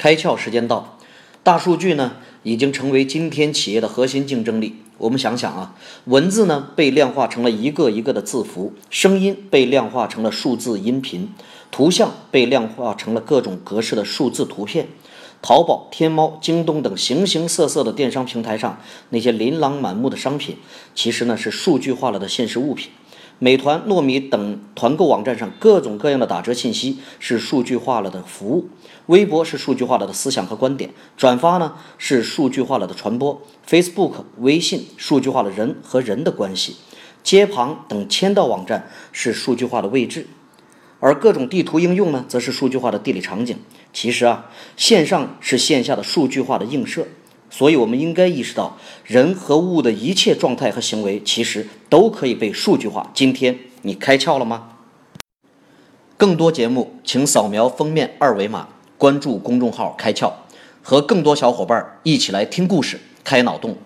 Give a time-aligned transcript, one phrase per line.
[0.00, 0.96] 开窍时间到，
[1.42, 4.76] 大数据呢已经成为今天企业的核心竞争力。
[4.96, 5.74] 我们想想啊，
[6.06, 11.28] 文字呢被量化成了一个一个的字符，声音被量化成了数字音频，
[11.70, 14.88] 图像被量化成了各种格式的数字图片。
[15.42, 18.80] 淘宝、天猫、京东等形形色色的电商平台上，
[19.10, 20.56] 那些琳琅满目的商品，
[20.94, 22.90] 其实呢是数据化了的现实物品。
[23.42, 28.68] 美团、糯米等团购网站上各种各样的打折信息是数据化了的服务，
[29.06, 36.76] 微博是数据化了的思想和观点，转发呢是数据化了的传播，Facebook、微信数据化了人和人的关系，
[37.22, 40.26] 街旁等签到网站是数据化的位置，
[40.98, 43.56] 而各种地图应用呢，则是数据化的地理场景。
[43.90, 47.06] 其实啊，线上是线下的数据化的映射。
[47.50, 53.10] 所以，我们应该意识到，人和物的一切状态和行为，其实都可以被数据化。
[53.12, 54.76] 今天你开窍了吗？
[56.16, 60.32] 更多节目，请扫描封面二维码，关注公众号“开窍”，
[60.80, 63.76] 和更多小伙伴一起来听故事、开脑洞。